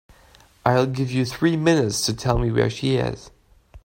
I'll 0.65 0.87
give 0.87 1.11
you 1.11 1.25
three 1.25 1.55
minutes 1.55 2.03
to 2.07 2.13
tell 2.15 2.39
me 2.39 2.51
where 2.51 2.71
she 2.71 2.95
is. 2.95 3.29